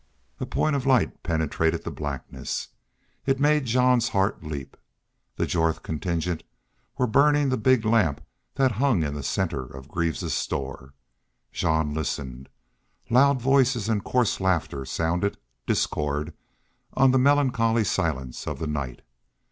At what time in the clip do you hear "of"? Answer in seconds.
0.75-0.87, 9.63-9.89, 18.47-18.57